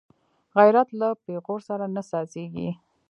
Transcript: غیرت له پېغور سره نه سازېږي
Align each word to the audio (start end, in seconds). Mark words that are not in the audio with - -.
غیرت 0.57 0.89
له 0.99 1.09
پېغور 1.23 1.59
سره 1.69 1.85
نه 1.95 2.01
سازېږي 2.09 2.69